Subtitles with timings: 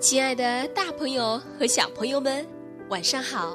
[0.00, 2.46] 亲爱的，大朋友和小朋友们，
[2.88, 3.54] 晚上好！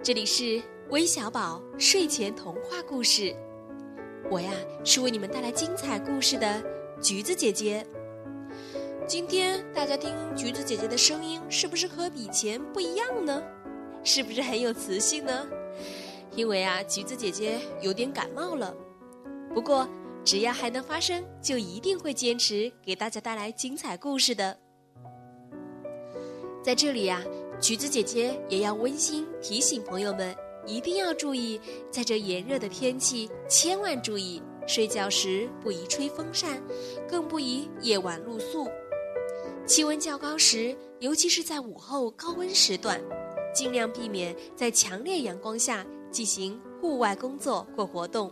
[0.00, 3.34] 这里是微小宝睡前童话故事，
[4.30, 4.52] 我呀
[4.84, 6.62] 是为你们带来精彩故事的
[7.02, 7.84] 橘子姐姐。
[9.04, 13.42] 今天大家听橘子姐姐的声音，是不是和以前不一样呢？
[14.04, 15.44] 是不是很有磁性呢？
[16.36, 18.72] 因为啊，橘子姐姐有点感冒了。
[19.52, 19.88] 不过，
[20.24, 24.56] 只要还能发声，就一定会坚持给大家带来精彩故事的。
[26.66, 27.22] 在这里呀，
[27.60, 30.34] 橘子姐姐也要温馨提醒朋友们，
[30.66, 31.60] 一定要注意，
[31.92, 36.60] 在这炎热的天气，千万注意睡觉时不宜吹风扇，
[37.08, 38.66] 更不宜夜晚露宿。
[39.64, 43.00] 气温较高时，尤其是在午后高温时段，
[43.54, 48.28] 尽量避免在强烈阳光下进行户外工作或活动，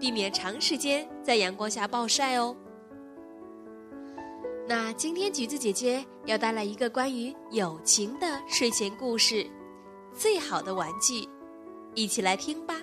[0.00, 2.56] 避免长时间在阳光下暴晒哦。
[4.68, 9.36] 那今天橘子姐姐要带来一个关于友情的睡前故事，
[10.12, 11.22] 《最好的玩具》，
[11.94, 12.74] 一起来听吧。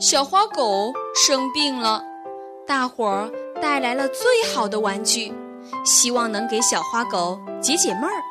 [0.00, 2.02] 小花狗生病了，
[2.66, 3.30] 大伙儿
[3.62, 5.32] 带来了最好的玩具，
[5.84, 8.22] 希望能给小花狗解解闷儿。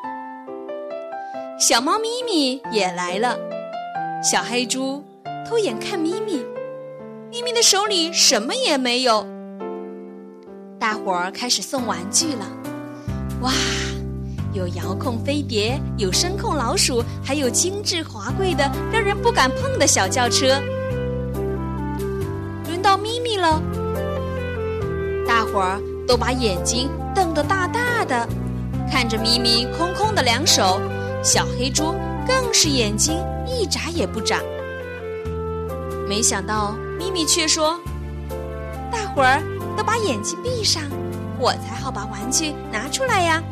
[1.58, 3.38] 小猫咪咪也来了，
[4.22, 5.02] 小黑猪
[5.48, 6.44] 偷眼看咪咪。
[7.36, 9.22] 咪咪的手里什么也没有，
[10.80, 12.46] 大伙儿开始送玩具了。
[13.42, 13.52] 哇，
[14.54, 20.46] 有遥控飞碟，有声控老鼠，还有精致华贵的、让人不敢碰的小轿车。
[22.68, 23.60] 轮到咪咪了，
[25.28, 28.26] 大伙儿都把眼睛瞪得大大的，
[28.90, 30.80] 看着咪咪空空的两手。
[31.22, 31.94] 小黑猪
[32.26, 33.14] 更是眼睛
[33.46, 34.40] 一眨也不眨。
[36.08, 36.74] 没想到。
[36.98, 37.78] 咪咪却说
[38.90, 39.42] ：“大伙儿
[39.76, 40.82] 都把眼睛闭上，
[41.38, 43.42] 我才好把玩具拿出来呀。”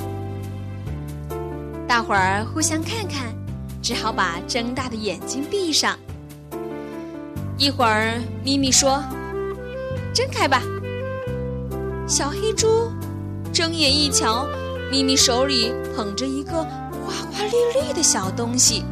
[1.87, 3.35] 大伙儿互相看看，
[3.83, 5.97] 只好把睁大的眼睛闭上。
[7.57, 9.03] 一会儿，咪咪说
[10.13, 10.63] ：“睁开吧。”
[12.09, 12.91] 小黑猪
[13.53, 14.47] 睁眼一瞧，
[14.91, 16.63] 咪咪手里捧着一个
[17.05, 18.83] 花花绿绿的小东西，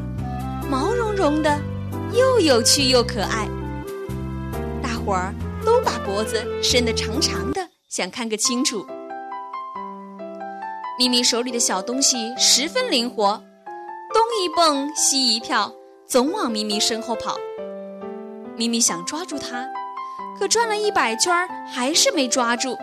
[0.71, 1.59] 毛茸茸的，
[2.13, 3.49] 又有趣又可爱。
[5.05, 8.87] 伙儿都把脖子伸得长长的，想看个清楚。
[10.99, 13.43] 咪咪手里的小东西十分灵活，
[14.13, 15.73] 东一蹦西一跳，
[16.07, 17.37] 总往咪咪身后跑。
[18.57, 19.67] 咪咪想抓住它，
[20.39, 21.35] 可转了一百圈
[21.67, 22.77] 还是没抓住，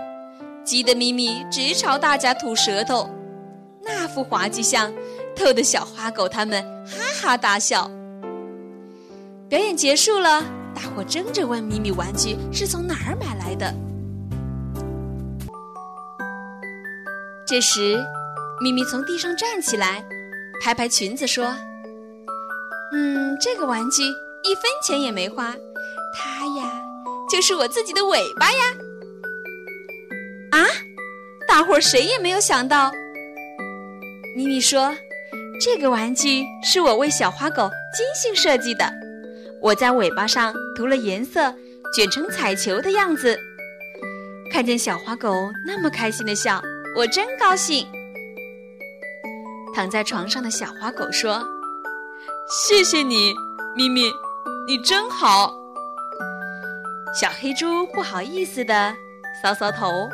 [0.66, 3.10] 急得咪咪直朝大家吐舌头。
[3.82, 4.92] 那副滑稽相，
[5.36, 7.90] 逗得小花狗他们哈哈大笑。
[9.48, 10.59] 表演结束了。
[10.82, 13.76] 大伙争着问咪咪：“玩具是从哪儿买来的？”
[17.46, 18.02] 这时，
[18.62, 20.02] 咪咪从地上站起来，
[20.64, 21.54] 拍拍裙子说
[22.96, 24.04] ：“嗯，这个玩具
[24.44, 25.54] 一分钱也没花，
[26.16, 26.82] 它呀，
[27.30, 28.60] 就是我自己的尾巴呀！”
[30.58, 30.64] 啊！
[31.46, 32.90] 大伙儿谁也没有想到。
[34.34, 34.96] 咪咪说
[35.62, 38.90] ：“这个玩具是我为小花狗精心设计的。”
[39.62, 41.54] 我在尾巴上涂了颜色，
[41.96, 43.38] 卷成彩球的样子。
[44.52, 45.34] 看见小花狗
[45.66, 46.62] 那么开心的笑，
[46.96, 47.86] 我真高兴。
[49.76, 51.46] 躺在床上的小花狗说
[52.50, 53.34] ：“谢谢你，
[53.76, 54.12] 咪咪，
[54.68, 55.54] 你真好。”
[57.20, 58.96] 小黑猪不好意思的
[59.44, 60.10] 搔搔头，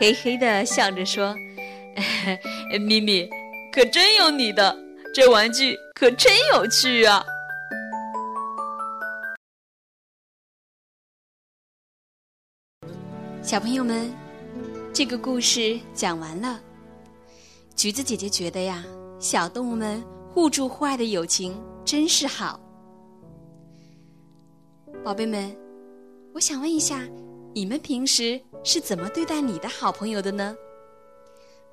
[0.00, 1.34] 嘿嘿的笑着说
[2.80, 3.28] ：“咪咪，
[3.72, 4.76] 可真有你的，
[5.14, 7.24] 这玩具可真有趣啊！”
[13.48, 14.12] 小朋友们，
[14.92, 16.60] 这个故事讲完了。
[17.74, 18.84] 橘子姐姐觉得呀，
[19.18, 22.60] 小动物们互助互爱的友情真是好。
[25.02, 25.50] 宝贝们，
[26.34, 27.08] 我想问一下，
[27.54, 30.54] 你们平时是怎么对待你的好朋友的呢？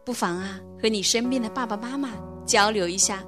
[0.06, 2.12] 不妨啊，和你身边的爸爸妈妈
[2.46, 3.22] 交流一下。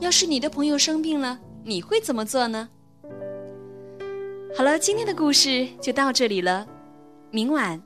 [0.00, 2.70] 要是你的朋友生病了，你会怎么做呢？
[4.56, 6.66] 好了，今天的故事就到这里了。
[7.34, 7.82] 明晚，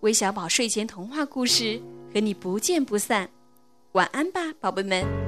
[0.00, 1.80] 韦小宝睡前童话故事
[2.12, 3.30] 和你不见不散。
[3.92, 5.27] 晚安吧，宝贝们。